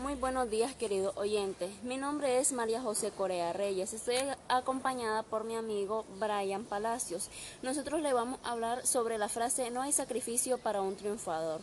Muy 0.00 0.14
buenos 0.14 0.48
días, 0.48 0.74
querido 0.74 1.12
oyente. 1.16 1.68
Mi 1.82 1.98
nombre 1.98 2.38
es 2.38 2.52
María 2.52 2.80
José 2.80 3.10
Corea 3.10 3.52
Reyes. 3.52 3.92
Estoy 3.92 4.16
acompañada 4.48 5.22
por 5.22 5.44
mi 5.44 5.56
amigo 5.56 6.06
Brian 6.18 6.64
Palacios. 6.64 7.28
Nosotros 7.60 8.00
le 8.00 8.14
vamos 8.14 8.40
a 8.42 8.52
hablar 8.52 8.86
sobre 8.86 9.18
la 9.18 9.28
frase 9.28 9.70
no 9.70 9.82
hay 9.82 9.92
sacrificio 9.92 10.56
para 10.56 10.80
un 10.80 10.96
triunfador. 10.96 11.60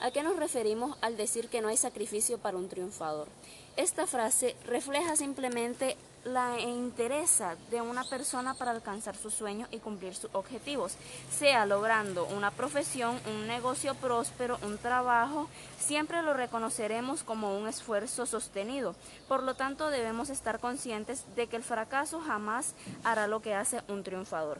¿A 0.00 0.10
qué 0.10 0.22
nos 0.22 0.36
referimos 0.36 0.96
al 1.02 1.18
decir 1.18 1.50
que 1.50 1.60
no 1.60 1.68
hay 1.68 1.76
sacrificio 1.76 2.38
para 2.38 2.56
un 2.56 2.70
triunfador? 2.70 3.28
Esta 3.76 4.06
frase 4.06 4.56
refleja 4.64 5.16
simplemente 5.16 5.98
la 6.24 6.58
interés 6.58 7.42
de 7.70 7.82
una 7.82 8.04
persona 8.04 8.54
para 8.54 8.70
alcanzar 8.70 9.14
sus 9.14 9.34
sueños 9.34 9.68
y 9.70 9.78
cumplir 9.80 10.14
sus 10.14 10.30
objetivos, 10.32 10.96
sea 11.30 11.66
logrando 11.66 12.24
una 12.24 12.50
profesión, 12.50 13.20
un 13.26 13.46
negocio 13.46 13.94
próspero, 13.94 14.58
un 14.62 14.78
trabajo, 14.78 15.48
siempre 15.78 16.22
lo 16.22 16.32
reconoceremos 16.32 17.22
como 17.22 17.56
un 17.56 17.68
esfuerzo 17.68 18.24
sostenido. 18.24 18.96
Por 19.28 19.42
lo 19.42 19.54
tanto, 19.54 19.90
debemos 19.90 20.30
estar 20.30 20.58
conscientes 20.58 21.24
de 21.36 21.46
que 21.46 21.56
el 21.56 21.62
fracaso 21.62 22.20
jamás 22.20 22.74
hará 23.04 23.26
lo 23.26 23.40
que 23.40 23.54
hace 23.54 23.82
un 23.88 24.02
triunfador. 24.02 24.58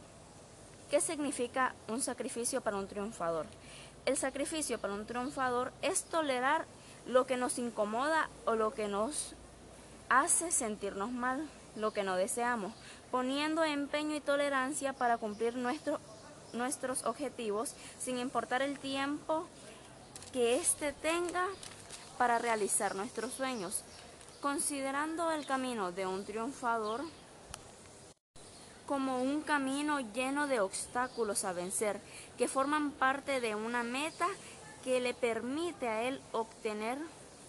¿Qué 0.91 1.01
significa 1.01 1.75
un 1.89 2.03
sacrificio 2.03 2.61
para 2.61 2.77
un 2.77 2.87
triunfador? 2.87 3.47
El 4.05 4.17
sacrificio 4.17 4.79
para 4.79 4.95
un 4.95 5.05
triunfador 5.05 5.73
es 5.83 6.05
tolerar 6.05 6.65
lo 7.07 7.27
que 7.27 7.37
nos 7.37 7.59
incomoda 7.59 8.29
o 8.45 8.55
lo 8.55 8.75
que 8.75 8.89
nos 8.89 9.35
hace 10.09 10.51
sentirnos 10.51 11.11
mal, 11.11 11.49
lo 11.77 11.93
que 11.93 12.03
no 12.03 12.17
deseamos, 12.17 12.73
poniendo 13.11 13.65
empeño 13.65 14.17
y 14.17 14.21
tolerancia 14.21 14.93
para 14.93 15.19
cumplir 15.19 15.55
nuestros 15.57 17.05
objetivos 17.05 17.75
sin 17.99 18.19
importar 18.19 18.63
el 18.63 18.79
tiempo 18.79 19.47
que 20.33 20.57
éste 20.57 20.93
tenga 20.93 21.47
para 22.19 22.39
realizar 22.39 22.95
nuestros 22.95 23.33
sueños. 23.33 23.83
Considerando 24.41 25.31
el 25.33 25.47
camino 25.47 25.93
de 25.93 26.07
un 26.07 26.25
triunfador 26.25 27.03
como 28.87 29.21
un 29.21 29.41
camino 29.43 29.99
lleno 30.13 30.47
de 30.47 30.61
obstáculos 30.61 31.45
a 31.45 31.53
vencer, 31.53 32.01
que 32.39 32.47
forman 32.47 32.93
parte 32.93 33.41
de 33.41 33.57
una 33.57 33.83
meta 33.83 34.29
que 34.87 35.01
le 35.01 35.15
permite 35.15 35.89
a 35.89 36.05
él 36.05 36.21
obtener 36.31 36.97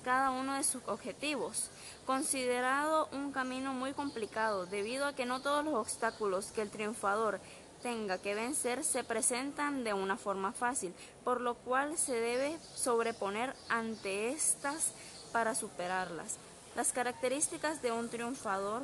cada 0.04 0.32
uno 0.32 0.56
de 0.56 0.64
sus 0.64 0.82
objetivos, 0.88 1.70
considerado 2.08 3.08
un 3.12 3.32
camino 3.32 3.76
muy 3.76 3.94
complicado 3.94 4.66
debido 4.66 5.06
a 5.06 5.14
que 5.14 5.28
no 5.28 5.40
todos 5.40 5.64
los 5.64 5.76
obstáculos 5.76 6.48
que 6.48 6.64
el 6.64 6.72
triunfador 6.72 7.40
tenga 7.84 8.18
que 8.18 8.34
vencer 8.34 8.84
se 8.84 9.04
presentan 9.04 9.84
de 9.84 9.94
una 9.94 10.18
forma 10.18 10.52
fácil, 10.52 10.96
por 11.24 11.40
lo 11.40 11.54
cual 11.54 11.96
se 12.00 12.20
debe 12.20 12.58
sobreponer 12.74 13.54
ante 13.70 14.30
estas 14.30 14.94
para 15.32 15.54
superarlas. 15.54 16.38
Las 16.76 16.92
características 16.92 17.84
de 17.84 17.92
un 17.92 18.10
triunfador 18.10 18.82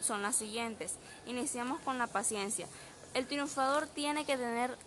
son 0.00 0.22
las 0.22 0.36
siguientes. 0.36 0.94
Iniciamos 1.26 1.78
con 1.80 1.98
la 1.98 2.06
paciencia. 2.06 2.66
El 3.12 3.26
triunfador 3.26 3.86
tiene 3.86 4.24
que 4.24 4.38
tener 4.38 4.78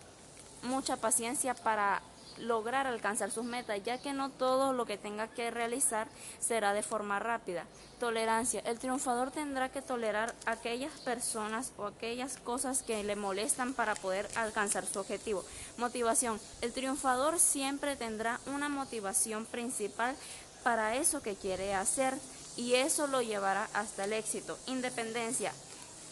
mucha 0.62 0.96
paciencia 0.96 1.54
para 1.54 2.02
lograr 2.40 2.86
alcanzar 2.86 3.30
sus 3.30 3.44
metas, 3.44 3.82
ya 3.84 3.98
que 3.98 4.12
no 4.12 4.30
todo 4.30 4.72
lo 4.72 4.86
que 4.86 4.98
tenga 4.98 5.28
que 5.28 5.50
realizar 5.50 6.08
será 6.40 6.72
de 6.72 6.82
forma 6.82 7.18
rápida. 7.18 7.64
Tolerancia. 7.98 8.60
El 8.64 8.78
triunfador 8.78 9.30
tendrá 9.30 9.68
que 9.70 9.82
tolerar 9.82 10.34
aquellas 10.46 10.92
personas 11.00 11.72
o 11.76 11.84
aquellas 11.84 12.38
cosas 12.38 12.82
que 12.82 13.04
le 13.04 13.16
molestan 13.16 13.74
para 13.74 13.94
poder 13.94 14.26
alcanzar 14.36 14.86
su 14.86 15.00
objetivo. 15.00 15.44
Motivación. 15.76 16.40
El 16.62 16.72
triunfador 16.72 17.38
siempre 17.38 17.96
tendrá 17.96 18.40
una 18.46 18.68
motivación 18.68 19.44
principal 19.44 20.16
para 20.62 20.96
eso 20.96 21.22
que 21.22 21.36
quiere 21.36 21.74
hacer 21.74 22.14
y 22.56 22.74
eso 22.74 23.06
lo 23.06 23.22
llevará 23.22 23.68
hasta 23.74 24.04
el 24.04 24.12
éxito. 24.12 24.58
Independencia. 24.66 25.52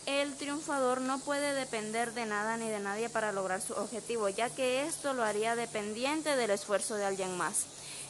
El 0.07 0.35
triunfador 0.37 1.01
no 1.01 1.19
puede 1.19 1.55
depender 1.55 2.13
de 2.13 2.27
nada 2.27 2.57
ni 2.57 2.69
de 2.69 2.81
nadie 2.81 3.09
para 3.09 3.33
lograr 3.33 3.61
su 3.61 3.75
objetivo, 3.75 4.29
ya 4.29 4.51
que 4.51 4.83
esto 4.87 5.13
lo 5.13 5.23
haría 5.23 5.57
dependiente 5.57 6.37
del 6.37 6.51
esfuerzo 6.51 6.95
de 6.95 7.05
alguien 7.05 7.37
más. 7.37 7.67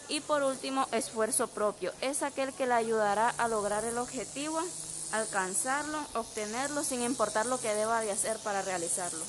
Y 0.08 0.20
por 0.20 0.42
último, 0.42 0.86
esfuerzo 0.92 1.48
propio. 1.48 1.92
Es 2.00 2.22
aquel 2.22 2.52
que 2.52 2.66
le 2.66 2.74
ayudará 2.74 3.30
a 3.30 3.48
lograr 3.48 3.84
el 3.84 3.98
objetivo, 3.98 4.60
alcanzarlo, 5.12 5.98
obtenerlo, 6.14 6.82
sin 6.82 7.02
importar 7.02 7.46
lo 7.46 7.60
que 7.60 7.74
deba 7.74 8.00
de 8.00 8.12
hacer 8.12 8.36
para 8.44 8.62
realizarlo. 8.62 9.24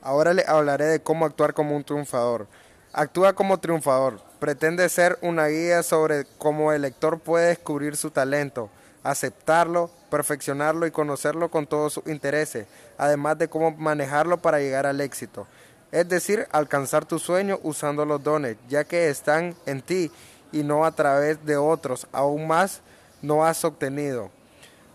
Ahora 0.00 0.32
le 0.32 0.44
hablaré 0.46 0.86
de 0.86 1.02
cómo 1.02 1.26
actuar 1.26 1.54
como 1.54 1.76
un 1.76 1.84
triunfador. 1.84 2.46
Actúa 2.92 3.34
como 3.34 3.58
triunfador. 3.58 4.20
Pretende 4.38 4.88
ser 4.88 5.18
una 5.20 5.48
guía 5.48 5.82
sobre 5.82 6.24
cómo 6.38 6.72
el 6.72 6.82
lector 6.82 7.18
puede 7.18 7.48
descubrir 7.48 7.96
su 7.96 8.10
talento 8.10 8.70
aceptarlo, 9.06 9.90
perfeccionarlo 10.10 10.86
y 10.86 10.90
conocerlo 10.90 11.50
con 11.50 11.66
todos 11.66 11.94
sus 11.94 12.06
intereses, 12.06 12.66
además 12.98 13.38
de 13.38 13.48
cómo 13.48 13.70
manejarlo 13.72 14.38
para 14.38 14.58
llegar 14.58 14.86
al 14.86 15.00
éxito. 15.00 15.46
Es 15.92 16.08
decir, 16.08 16.46
alcanzar 16.50 17.04
tu 17.04 17.18
sueño 17.18 17.58
usando 17.62 18.04
los 18.04 18.22
dones, 18.22 18.56
ya 18.68 18.84
que 18.84 19.08
están 19.08 19.54
en 19.66 19.82
ti 19.82 20.10
y 20.52 20.62
no 20.62 20.84
a 20.84 20.92
través 20.92 21.44
de 21.44 21.56
otros, 21.56 22.06
aún 22.12 22.46
más 22.46 22.80
no 23.22 23.44
has 23.44 23.64
obtenido. 23.64 24.30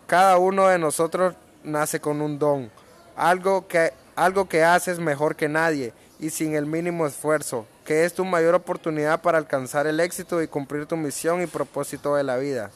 Cada 0.07 0.37
uno 0.37 0.67
de 0.67 0.77
nosotros 0.77 1.35
nace 1.63 1.99
con 1.99 2.21
un 2.21 2.37
don, 2.37 2.71
algo 3.15 3.67
que, 3.67 3.93
algo 4.15 4.47
que 4.49 4.63
haces 4.63 4.99
mejor 4.99 5.35
que 5.35 5.47
nadie 5.47 5.93
y 6.19 6.29
sin 6.29 6.55
el 6.55 6.65
mínimo 6.65 7.07
esfuerzo, 7.07 7.65
que 7.85 8.05
es 8.05 8.13
tu 8.13 8.25
mayor 8.25 8.55
oportunidad 8.55 9.21
para 9.21 9.37
alcanzar 9.37 9.87
el 9.87 9.99
éxito 9.99 10.41
y 10.41 10.47
cumplir 10.47 10.85
tu 10.85 10.97
misión 10.97 11.41
y 11.41 11.47
propósito 11.47 12.15
de 12.15 12.23
la 12.23 12.37
vida 12.37 12.71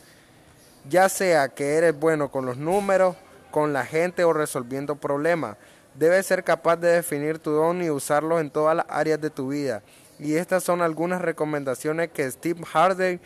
ya 0.90 1.10
sea 1.10 1.50
que 1.50 1.76
eres 1.76 1.98
bueno 1.98 2.30
con 2.30 2.46
los 2.46 2.58
números, 2.58 3.16
con 3.52 3.74
la 3.74 3.86
gente 3.86 4.24
o 4.24 4.34
resolviendo 4.34 4.96
problemas. 4.96 5.58
Debes 5.94 6.26
ser 6.26 6.44
capaz 6.44 6.76
de 6.78 6.90
definir 6.90 7.40
tu 7.40 7.52
don 7.52 7.82
y 7.82 7.90
usarlo 7.90 8.40
en 8.40 8.50
todas 8.50 8.76
las 8.76 8.86
áreas 8.90 9.22
de 9.22 9.30
tu 9.30 9.50
vida. 9.50 9.82
Y 10.20 10.36
estas 10.36 10.64
son 10.64 10.82
algunas 10.82 11.22
recomendaciones 11.22 12.10
que 12.12 12.30
Steve 12.30 12.64
Harden 12.66 13.22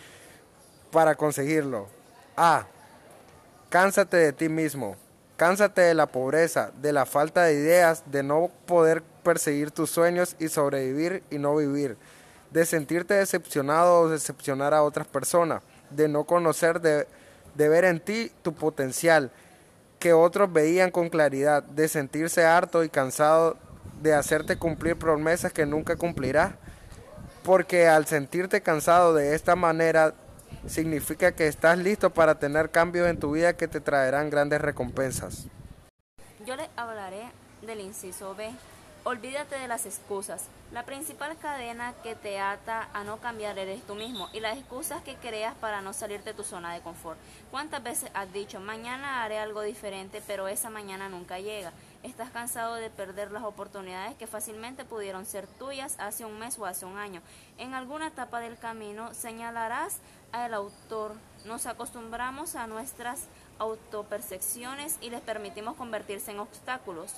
para 0.91 1.15
conseguirlo. 1.15 1.87
A. 2.37 2.67
Cánsate 3.69 4.17
de 4.17 4.33
ti 4.33 4.49
mismo. 4.49 4.95
Cánsate 5.35 5.81
de 5.81 5.93
la 5.93 6.07
pobreza, 6.07 6.71
de 6.81 6.91
la 6.91 7.05
falta 7.05 7.43
de 7.43 7.53
ideas, 7.53 8.03
de 8.07 8.23
no 8.23 8.49
poder 8.65 9.01
perseguir 9.23 9.71
tus 9.71 9.89
sueños 9.89 10.35
y 10.37 10.49
sobrevivir 10.49 11.23
y 11.29 11.37
no 11.37 11.55
vivir, 11.55 11.97
de 12.51 12.65
sentirte 12.65 13.13
decepcionado 13.13 14.01
o 14.01 14.09
decepcionar 14.09 14.73
a 14.73 14.83
otras 14.83 15.07
personas, 15.07 15.63
de 15.91 16.09
no 16.09 16.25
conocer 16.25 16.81
de 16.81 17.07
de 17.55 17.69
ver 17.69 17.85
en 17.85 17.99
ti 17.99 18.31
tu 18.41 18.53
potencial 18.53 19.31
que 19.99 20.13
otros 20.13 20.51
veían 20.51 20.91
con 20.91 21.09
claridad, 21.09 21.63
de 21.63 21.87
sentirse 21.87 22.45
harto 22.45 22.83
y 22.83 22.89
cansado 22.89 23.57
de 24.01 24.13
hacerte 24.13 24.57
cumplir 24.57 24.97
promesas 24.97 25.51
que 25.51 25.65
nunca 25.65 25.97
cumplirás, 25.97 26.53
porque 27.43 27.87
al 27.87 28.05
sentirte 28.05 28.61
cansado 28.61 29.13
de 29.13 29.35
esta 29.35 29.55
manera 29.55 30.13
significa 30.67 31.33
que 31.33 31.47
estás 31.47 31.77
listo 31.77 32.09
para 32.09 32.39
tener 32.39 32.69
cambios 32.69 33.09
en 33.09 33.19
tu 33.19 33.31
vida 33.31 33.53
que 33.53 33.67
te 33.67 33.81
traerán 33.81 34.29
grandes 34.29 34.61
recompensas. 34.61 35.47
Yo 36.45 36.55
les 36.55 36.69
hablaré 36.77 37.23
del 37.61 37.81
inciso 37.81 38.35
B 38.35 38.49
Olvídate 39.03 39.57
de 39.57 39.67
las 39.67 39.85
excusas. 39.85 40.43
La 40.71 40.85
principal 40.85 41.35
cadena 41.35 41.95
que 42.03 42.13
te 42.13 42.39
ata 42.39 42.89
a 42.93 43.03
no 43.03 43.17
cambiar 43.17 43.57
eres 43.57 43.81
tú 43.87 43.95
mismo 43.95 44.29
y 44.33 44.39
las 44.39 44.55
excusas 44.55 45.01
que 45.01 45.15
creas 45.15 45.55
para 45.55 45.81
no 45.81 45.93
salir 45.93 46.23
de 46.23 46.35
tu 46.35 46.43
zona 46.43 46.71
de 46.75 46.81
confort. 46.81 47.17
¿Cuántas 47.49 47.81
veces 47.81 48.11
has 48.13 48.31
dicho, 48.31 48.59
mañana 48.59 49.23
haré 49.23 49.39
algo 49.39 49.63
diferente, 49.63 50.21
pero 50.27 50.47
esa 50.47 50.69
mañana 50.69 51.09
nunca 51.09 51.39
llega? 51.39 51.73
Estás 52.03 52.29
cansado 52.29 52.75
de 52.75 52.91
perder 52.91 53.31
las 53.31 53.45
oportunidades 53.45 54.15
que 54.17 54.27
fácilmente 54.27 54.85
pudieron 54.85 55.25
ser 55.25 55.47
tuyas 55.47 55.95
hace 55.97 56.23
un 56.23 56.37
mes 56.37 56.59
o 56.59 56.67
hace 56.67 56.85
un 56.85 56.99
año. 56.99 57.23
En 57.57 57.73
alguna 57.73 58.05
etapa 58.05 58.39
del 58.39 58.59
camino 58.59 59.11
señalarás 59.15 59.97
al 60.31 60.53
autor. 60.53 61.15
Nos 61.45 61.65
acostumbramos 61.65 62.55
a 62.55 62.67
nuestras 62.67 63.25
autopercepciones 63.57 64.99
y 65.01 65.09
les 65.09 65.21
permitimos 65.21 65.75
convertirse 65.75 66.29
en 66.29 66.39
obstáculos 66.39 67.15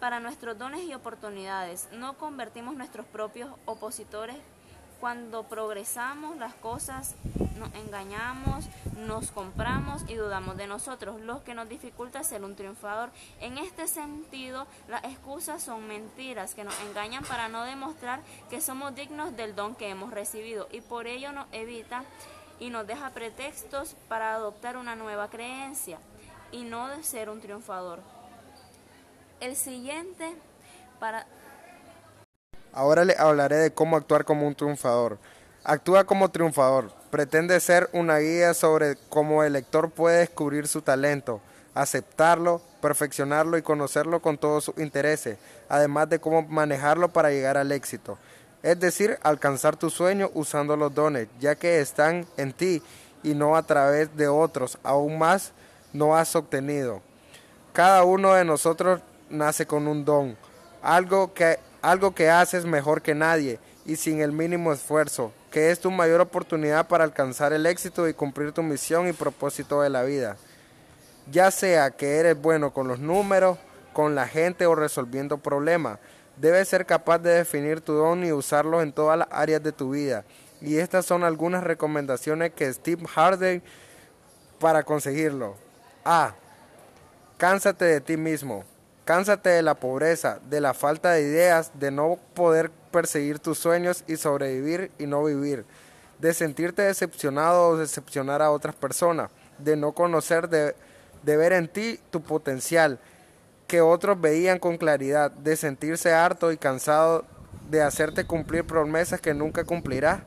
para 0.00 0.18
nuestros 0.18 0.58
dones 0.58 0.82
y 0.82 0.94
oportunidades. 0.94 1.88
No 1.92 2.16
convertimos 2.16 2.74
nuestros 2.74 3.06
propios 3.06 3.50
opositores. 3.66 4.36
Cuando 4.98 5.44
progresamos 5.44 6.36
las 6.36 6.52
cosas, 6.54 7.14
nos 7.56 7.74
engañamos, 7.74 8.66
nos 8.98 9.30
compramos 9.30 10.02
y 10.08 10.14
dudamos 10.14 10.58
de 10.58 10.66
nosotros, 10.66 11.20
lo 11.22 11.42
que 11.42 11.54
nos 11.54 11.70
dificulta 11.70 12.22
ser 12.22 12.44
un 12.44 12.54
triunfador. 12.54 13.10
En 13.40 13.56
este 13.56 13.86
sentido, 13.86 14.66
las 14.88 15.04
excusas 15.04 15.62
son 15.62 15.86
mentiras 15.88 16.54
que 16.54 16.64
nos 16.64 16.78
engañan 16.80 17.24
para 17.24 17.48
no 17.48 17.64
demostrar 17.64 18.20
que 18.50 18.60
somos 18.60 18.94
dignos 18.94 19.36
del 19.36 19.54
don 19.54 19.74
que 19.74 19.88
hemos 19.88 20.10
recibido 20.10 20.68
y 20.70 20.82
por 20.82 21.06
ello 21.06 21.32
nos 21.32 21.46
evita 21.52 22.04
y 22.58 22.68
nos 22.68 22.86
deja 22.86 23.08
pretextos 23.10 23.96
para 24.06 24.34
adoptar 24.34 24.76
una 24.76 24.96
nueva 24.96 25.30
creencia 25.30 25.98
y 26.52 26.64
no 26.64 26.88
de 26.88 27.02
ser 27.02 27.30
un 27.30 27.40
triunfador. 27.40 28.19
El 29.40 29.56
siguiente 29.56 30.34
para... 30.98 31.26
Ahora 32.74 33.06
le 33.06 33.16
hablaré 33.18 33.56
de 33.56 33.72
cómo 33.72 33.96
actuar 33.96 34.26
como 34.26 34.46
un 34.46 34.54
triunfador. 34.54 35.18
Actúa 35.64 36.04
como 36.04 36.30
triunfador. 36.30 36.92
Pretende 37.10 37.58
ser 37.60 37.88
una 37.94 38.18
guía 38.18 38.52
sobre 38.52 38.96
cómo 39.08 39.42
el 39.42 39.54
lector 39.54 39.90
puede 39.90 40.18
descubrir 40.18 40.68
su 40.68 40.82
talento, 40.82 41.40
aceptarlo, 41.74 42.60
perfeccionarlo 42.82 43.56
y 43.56 43.62
conocerlo 43.62 44.20
con 44.20 44.36
todos 44.36 44.64
sus 44.64 44.78
intereses, 44.78 45.38
además 45.70 46.10
de 46.10 46.18
cómo 46.18 46.42
manejarlo 46.42 47.08
para 47.08 47.30
llegar 47.30 47.56
al 47.56 47.72
éxito. 47.72 48.18
Es 48.62 48.78
decir, 48.78 49.18
alcanzar 49.22 49.76
tu 49.76 49.88
sueño 49.88 50.30
usando 50.34 50.76
los 50.76 50.94
dones, 50.94 51.28
ya 51.40 51.54
que 51.54 51.80
están 51.80 52.26
en 52.36 52.52
ti 52.52 52.82
y 53.22 53.34
no 53.34 53.56
a 53.56 53.62
través 53.62 54.14
de 54.18 54.28
otros, 54.28 54.78
aún 54.82 55.18
más 55.18 55.52
no 55.94 56.14
has 56.14 56.36
obtenido. 56.36 57.00
Cada 57.72 58.04
uno 58.04 58.34
de 58.34 58.44
nosotros 58.44 59.00
nace 59.30 59.66
con 59.66 59.88
un 59.88 60.04
don, 60.04 60.36
algo 60.82 61.32
que, 61.32 61.58
algo 61.82 62.14
que 62.14 62.30
haces 62.30 62.64
mejor 62.64 63.02
que 63.02 63.14
nadie 63.14 63.58
y 63.84 63.96
sin 63.96 64.20
el 64.20 64.32
mínimo 64.32 64.72
esfuerzo, 64.72 65.32
que 65.50 65.70
es 65.70 65.80
tu 65.80 65.90
mayor 65.90 66.20
oportunidad 66.20 66.86
para 66.88 67.04
alcanzar 67.04 67.52
el 67.52 67.66
éxito 67.66 68.08
y 68.08 68.14
cumplir 68.14 68.52
tu 68.52 68.62
misión 68.62 69.08
y 69.08 69.12
propósito 69.12 69.82
de 69.82 69.90
la 69.90 70.02
vida. 70.02 70.36
Ya 71.30 71.50
sea 71.50 71.90
que 71.90 72.16
eres 72.16 72.40
bueno 72.40 72.72
con 72.72 72.88
los 72.88 72.98
números, 72.98 73.58
con 73.92 74.14
la 74.14 74.26
gente 74.26 74.66
o 74.66 74.74
resolviendo 74.74 75.38
problemas, 75.38 75.98
debes 76.36 76.68
ser 76.68 76.86
capaz 76.86 77.18
de 77.18 77.30
definir 77.30 77.80
tu 77.80 77.92
don 77.92 78.24
y 78.24 78.32
usarlo 78.32 78.82
en 78.82 78.92
todas 78.92 79.18
las 79.18 79.28
áreas 79.30 79.62
de 79.62 79.72
tu 79.72 79.90
vida. 79.90 80.24
Y 80.60 80.76
estas 80.78 81.06
son 81.06 81.24
algunas 81.24 81.64
recomendaciones 81.64 82.52
que 82.52 82.72
Steve 82.72 83.06
Harden 83.06 83.62
para 84.58 84.82
conseguirlo. 84.82 85.56
A. 86.04 86.34
Cánsate 87.38 87.86
de 87.86 88.00
ti 88.00 88.16
mismo. 88.16 88.64
Cánsate 89.04 89.50
de 89.50 89.62
la 89.62 89.74
pobreza, 89.74 90.40
de 90.48 90.60
la 90.60 90.74
falta 90.74 91.12
de 91.12 91.22
ideas, 91.22 91.72
de 91.74 91.90
no 91.90 92.18
poder 92.34 92.70
perseguir 92.90 93.38
tus 93.38 93.58
sueños 93.58 94.04
y 94.06 94.16
sobrevivir 94.16 94.90
y 94.98 95.06
no 95.06 95.24
vivir, 95.24 95.64
de 96.18 96.34
sentirte 96.34 96.82
decepcionado 96.82 97.68
o 97.68 97.76
decepcionar 97.76 98.42
a 98.42 98.50
otras 98.50 98.74
personas, 98.74 99.30
de 99.58 99.76
no 99.76 99.92
conocer, 99.92 100.48
de, 100.48 100.74
de 101.22 101.36
ver 101.36 101.52
en 101.52 101.68
ti 101.68 101.98
tu 102.10 102.22
potencial 102.22 102.98
que 103.66 103.80
otros 103.80 104.20
veían 104.20 104.58
con 104.58 104.78
claridad, 104.78 105.30
de 105.30 105.56
sentirse 105.56 106.12
harto 106.12 106.50
y 106.50 106.56
cansado 106.56 107.24
de 107.70 107.82
hacerte 107.82 108.26
cumplir 108.26 108.64
promesas 108.64 109.20
que 109.20 109.32
nunca 109.32 109.64
cumplirás, 109.64 110.22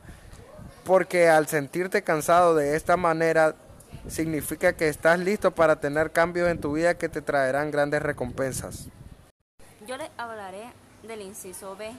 porque 0.86 1.28
al 1.28 1.48
sentirte 1.48 2.04
cansado 2.04 2.56
de 2.56 2.76
esta 2.76 2.96
manera 2.96 3.56
significa 4.08 4.74
que 4.74 4.90
estás 4.90 5.20
listo 5.20 5.52
para 5.52 5.78
tener 5.78 6.12
cambios 6.12 6.50
en 6.50 6.60
tu 6.60 6.74
vida 6.74 6.98
que 6.98 7.10
te 7.10 7.22
traerán 7.22 7.72
grandes 7.72 8.02
recompensas. 8.02 8.88
Yo 9.88 9.98
les 9.98 10.10
hablaré 10.18 10.64
del 11.04 11.22
inciso 11.22 11.76
B. 11.76 11.92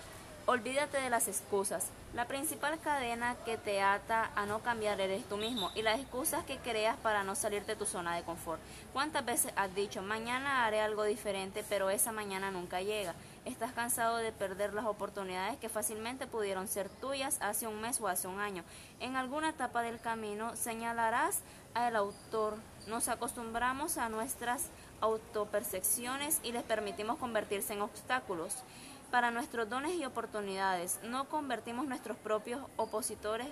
Olvídate 0.47 1.01
de 1.01 1.09
las 1.09 1.27
excusas. 1.27 1.87
La 2.15 2.27
principal 2.27 2.79
cadena 2.79 3.35
que 3.47 3.57
te 3.57 3.81
ata 3.81 4.31
a 4.37 4.45
no 4.45 4.61
cambiar 4.61 5.01
eres 5.01 5.25
tú 5.25 5.39
mismo 5.39 5.71
y 5.75 5.81
las 5.81 5.99
excusas 5.99 6.45
que 6.45 6.59
creas 6.59 6.97
para 6.99 7.25
no 7.25 7.35
salir 7.35 7.65
de 7.65 7.77
tu 7.77 7.87
zona 7.87 8.15
de 8.15 8.23
confort. 8.23 8.61
¿Cuántas 8.93 9.25
veces 9.25 9.53
has 9.57 9.75
dicho, 9.75 10.03
mañana 10.03 10.67
haré 10.67 10.83
algo 10.83 11.05
diferente, 11.05 11.65
pero 11.69 11.89
esa 11.89 12.13
mañana 12.13 12.51
nunca 12.51 12.83
llega? 12.83 13.15
Estás 13.45 13.73
cansado 13.73 14.17
de 14.17 14.33
perder 14.33 14.73
las 14.73 14.87
oportunidades 14.87 15.59
que 15.59 15.69
fácilmente 15.69 16.27
pudieron 16.27 16.67
ser 16.67 16.89
tuyas 16.89 17.37
hace 17.43 17.67
un 17.67 17.79
mes 17.79 18.01
o 18.01 18.09
hace 18.09 18.27
un 18.27 18.41
año. 18.41 18.65
En 19.01 19.17
alguna 19.17 19.51
etapa 19.51 19.83
del 19.83 20.01
camino 20.01 20.57
señalarás 20.57 21.41
al 21.75 21.95
autor. 21.95 22.57
Nos 22.87 23.09
acostumbramos 23.09 23.99
a 23.99 24.09
nuestras 24.09 24.71
autopercepciones 25.03 26.41
y 26.43 26.53
les 26.53 26.63
permitimos 26.63 27.19
convertirse 27.19 27.75
en 27.75 27.83
obstáculos 27.83 28.63
para 29.11 29.31
nuestros 29.31 29.69
dones 29.69 29.93
y 29.93 30.07
oportunidades. 30.07 30.99
No 31.03 31.29
convertimos 31.29 31.87
nuestros 31.87 32.17
propios 32.17 32.63
opositores. 32.77 33.49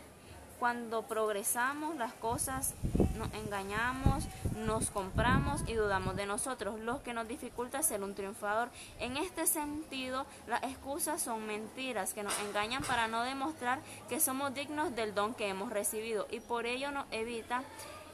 Cuando 0.58 1.02
progresamos 1.02 1.96
las 1.96 2.14
cosas, 2.14 2.74
nos 3.16 3.32
engañamos, 3.34 4.24
nos 4.56 4.90
compramos 4.90 5.62
y 5.66 5.74
dudamos 5.74 6.16
de 6.16 6.26
nosotros, 6.26 6.80
lo 6.80 7.02
que 7.02 7.14
nos 7.14 7.28
dificulta 7.28 7.82
ser 7.82 8.02
un 8.02 8.14
triunfador. 8.14 8.70
En 8.98 9.16
este 9.16 9.46
sentido, 9.46 10.26
las 10.46 10.62
excusas 10.62 11.22
son 11.22 11.46
mentiras 11.46 12.14
que 12.14 12.22
nos 12.22 12.38
engañan 12.40 12.82
para 12.82 13.08
no 13.08 13.22
demostrar 13.22 13.80
que 14.08 14.20
somos 14.20 14.54
dignos 14.54 14.94
del 14.94 15.14
don 15.14 15.34
que 15.34 15.48
hemos 15.48 15.70
recibido 15.70 16.26
y 16.30 16.40
por 16.40 16.66
ello 16.66 16.90
nos 16.90 17.06
evita 17.10 17.62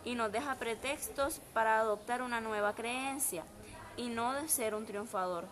y 0.04 0.14
nos 0.14 0.32
deja 0.32 0.54
pretextos 0.56 1.40
para 1.52 1.80
adoptar 1.80 2.22
una 2.22 2.40
nueva 2.40 2.74
creencia 2.74 3.44
y 3.96 4.08
no 4.08 4.32
de 4.32 4.48
ser 4.48 4.74
un 4.74 4.86
triunfador. 4.86 5.44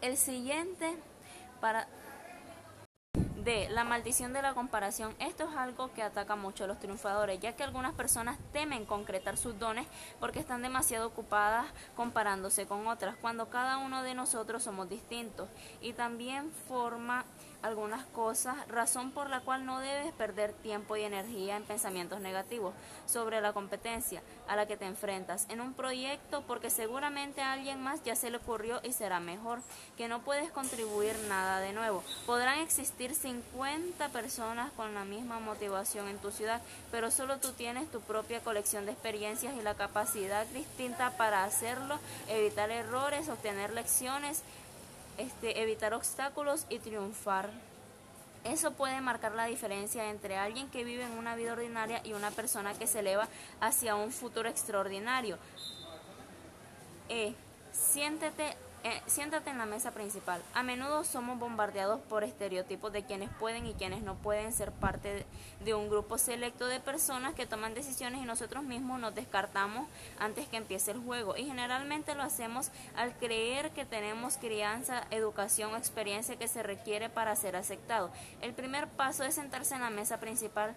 El 0.00 0.16
siguiente 0.16 0.94
para 1.60 1.88
D. 3.44 3.68
La 3.68 3.84
maldición 3.84 4.32
de 4.32 4.40
la 4.40 4.54
comparación. 4.54 5.14
Esto 5.18 5.44
es 5.44 5.54
algo 5.54 5.92
que 5.92 6.02
ataca 6.02 6.34
mucho 6.34 6.64
a 6.64 6.66
los 6.66 6.80
triunfadores, 6.80 7.38
ya 7.40 7.54
que 7.54 7.62
algunas 7.62 7.92
personas 7.92 8.38
temen 8.54 8.86
concretar 8.86 9.36
sus 9.36 9.58
dones 9.58 9.86
porque 10.18 10.38
están 10.38 10.62
demasiado 10.62 11.08
ocupadas 11.08 11.66
comparándose 11.94 12.66
con 12.66 12.86
otras, 12.86 13.16
cuando 13.16 13.50
cada 13.50 13.76
uno 13.76 14.02
de 14.02 14.14
nosotros 14.14 14.62
somos 14.62 14.88
distintos. 14.88 15.46
Y 15.82 15.92
también 15.92 16.50
forma 16.68 17.26
algunas 17.60 18.04
cosas, 18.06 18.56
razón 18.68 19.10
por 19.10 19.28
la 19.28 19.40
cual 19.40 19.66
no 19.66 19.78
debes 19.78 20.12
perder 20.12 20.52
tiempo 20.52 20.96
y 20.96 21.02
energía 21.02 21.56
en 21.56 21.64
pensamientos 21.64 22.20
negativos 22.20 22.74
sobre 23.06 23.40
la 23.40 23.52
competencia 23.52 24.22
a 24.48 24.56
la 24.56 24.66
que 24.66 24.76
te 24.76 24.86
enfrentas 24.86 25.46
en 25.48 25.60
un 25.60 25.74
proyecto 25.74 26.42
porque 26.46 26.70
seguramente 26.70 27.40
a 27.40 27.52
alguien 27.52 27.82
más 27.82 28.02
ya 28.04 28.16
se 28.16 28.30
le 28.30 28.38
ocurrió 28.38 28.80
y 28.82 28.92
será 28.92 29.20
mejor, 29.20 29.60
que 29.96 30.08
no 30.08 30.20
puedes 30.20 30.50
contribuir 30.50 31.16
nada 31.28 31.60
de 31.60 31.72
nuevo. 31.72 32.02
Podrán 32.26 32.60
existir 32.60 33.14
50 33.14 34.08
personas 34.10 34.70
con 34.72 34.94
la 34.94 35.04
misma 35.04 35.40
motivación 35.40 36.08
en 36.08 36.18
tu 36.18 36.30
ciudad, 36.30 36.60
pero 36.90 37.10
solo 37.10 37.38
tú 37.38 37.52
tienes 37.52 37.90
tu 37.90 38.00
propia 38.00 38.40
colección 38.40 38.86
de 38.86 38.92
experiencias 38.92 39.54
y 39.56 39.62
la 39.62 39.74
capacidad 39.74 40.46
distinta 40.48 41.10
para 41.16 41.44
hacerlo, 41.44 41.98
evitar 42.28 42.70
errores, 42.70 43.28
obtener 43.28 43.72
lecciones, 43.72 44.42
este, 45.18 45.62
evitar 45.62 45.94
obstáculos 45.94 46.66
y 46.68 46.78
triunfar. 46.78 47.50
Eso 48.44 48.72
puede 48.72 49.00
marcar 49.00 49.34
la 49.34 49.46
diferencia 49.46 50.10
entre 50.10 50.36
alguien 50.36 50.68
que 50.68 50.84
vive 50.84 51.02
en 51.02 51.12
una 51.12 51.34
vida 51.34 51.54
ordinaria 51.54 52.02
y 52.04 52.12
una 52.12 52.30
persona 52.30 52.74
que 52.74 52.86
se 52.86 53.00
eleva 53.00 53.26
hacia 53.60 53.94
un 53.94 54.12
futuro 54.12 54.48
extraordinario. 54.48 55.38
E. 57.08 57.34
Siéntete 57.72 58.56
eh, 58.84 59.00
siéntate 59.06 59.48
en 59.48 59.56
la 59.56 59.64
mesa 59.64 59.92
principal. 59.92 60.42
A 60.52 60.62
menudo 60.62 61.04
somos 61.04 61.38
bombardeados 61.38 62.02
por 62.02 62.22
estereotipos 62.22 62.92
de 62.92 63.02
quienes 63.02 63.30
pueden 63.30 63.66
y 63.66 63.72
quienes 63.72 64.02
no 64.02 64.14
pueden 64.16 64.52
ser 64.52 64.72
parte 64.72 65.24
de, 65.64 65.74
un 65.74 65.88
grupo 65.88 66.18
selecto 66.18 66.66
de 66.66 66.80
personas 66.80 67.34
que 67.34 67.46
toman 67.46 67.72
decisiones 67.72 68.22
y 68.22 68.26
nosotros 68.26 68.62
mismos 68.62 69.00
nos 69.00 69.14
descartamos 69.14 69.88
antes 70.18 70.48
que 70.48 70.58
empiece 70.58 70.90
el 70.90 70.98
juego. 70.98 71.34
Y 71.34 71.46
generalmente 71.46 72.14
lo 72.14 72.22
hacemos 72.22 72.70
al 72.94 73.16
creer 73.16 73.70
que 73.70 73.86
tenemos 73.86 74.36
crianza, 74.36 75.06
educación 75.10 75.72
o 75.72 75.78
experiencia 75.78 76.36
que 76.36 76.46
se 76.46 76.62
requiere 76.62 77.08
para 77.08 77.34
ser 77.36 77.56
aceptado. 77.56 78.10
El 78.42 78.52
primer 78.52 78.86
paso 78.88 79.24
es 79.24 79.34
sentarse 79.34 79.74
en 79.74 79.80
la 79.80 79.88
mesa 79.88 80.20
principal 80.20 80.74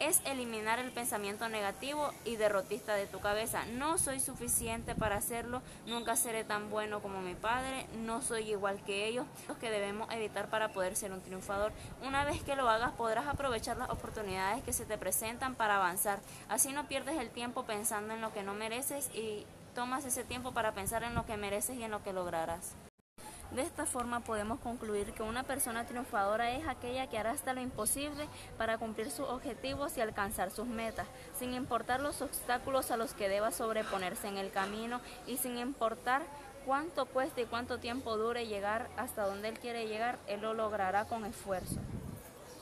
es 0.00 0.20
eliminar 0.24 0.78
el 0.78 0.90
pensamiento 0.90 1.48
negativo 1.48 2.12
y 2.24 2.36
derrotista 2.36 2.94
de 2.94 3.06
tu 3.06 3.20
cabeza. 3.20 3.64
No 3.66 3.98
soy 3.98 4.20
suficiente 4.20 4.94
para 4.94 5.16
hacerlo, 5.16 5.62
nunca 5.86 6.16
seré 6.16 6.44
tan 6.44 6.70
bueno 6.70 7.00
como 7.00 7.20
mi 7.20 7.34
padre, 7.34 7.86
no 8.04 8.22
soy 8.22 8.50
igual 8.50 8.82
que 8.84 9.06
ellos, 9.06 9.26
los 9.48 9.58
que 9.58 9.70
debemos 9.70 10.10
evitar 10.12 10.48
para 10.48 10.72
poder 10.72 10.96
ser 10.96 11.12
un 11.12 11.20
triunfador. 11.20 11.72
Una 12.06 12.24
vez 12.24 12.42
que 12.42 12.56
lo 12.56 12.68
hagas 12.68 12.92
podrás 12.92 13.26
aprovechar 13.26 13.76
las 13.76 13.90
oportunidades 13.90 14.62
que 14.64 14.72
se 14.72 14.84
te 14.84 14.98
presentan 14.98 15.54
para 15.54 15.76
avanzar. 15.76 16.20
Así 16.48 16.72
no 16.72 16.86
pierdes 16.86 17.18
el 17.18 17.30
tiempo 17.30 17.64
pensando 17.64 18.14
en 18.14 18.20
lo 18.20 18.32
que 18.32 18.42
no 18.42 18.54
mereces 18.54 19.10
y 19.14 19.46
tomas 19.74 20.04
ese 20.04 20.24
tiempo 20.24 20.52
para 20.52 20.72
pensar 20.72 21.02
en 21.04 21.14
lo 21.14 21.26
que 21.26 21.36
mereces 21.36 21.76
y 21.76 21.84
en 21.84 21.90
lo 21.90 22.02
que 22.02 22.12
lograrás. 22.12 22.74
De 23.50 23.62
esta 23.62 23.86
forma 23.86 24.20
podemos 24.20 24.60
concluir 24.60 25.12
que 25.12 25.22
una 25.22 25.42
persona 25.42 25.86
triunfadora 25.86 26.50
es 26.52 26.68
aquella 26.68 27.06
que 27.06 27.18
hará 27.18 27.30
hasta 27.30 27.54
lo 27.54 27.62
imposible 27.62 28.28
para 28.58 28.76
cumplir 28.76 29.10
sus 29.10 29.26
objetivos 29.26 29.96
y 29.96 30.02
alcanzar 30.02 30.50
sus 30.50 30.66
metas, 30.66 31.06
sin 31.38 31.54
importar 31.54 32.00
los 32.00 32.20
obstáculos 32.20 32.90
a 32.90 32.98
los 32.98 33.14
que 33.14 33.30
deba 33.30 33.50
sobreponerse 33.50 34.28
en 34.28 34.36
el 34.36 34.50
camino 34.50 35.00
y 35.26 35.38
sin 35.38 35.56
importar 35.56 36.22
cuánto 36.66 37.06
cueste 37.06 37.42
y 37.42 37.46
cuánto 37.46 37.78
tiempo 37.78 38.18
dure 38.18 38.46
llegar 38.46 38.90
hasta 38.98 39.24
donde 39.24 39.48
él 39.48 39.58
quiere 39.58 39.88
llegar, 39.88 40.18
él 40.26 40.42
lo 40.42 40.52
logrará 40.52 41.06
con 41.06 41.24
esfuerzo. 41.24 41.80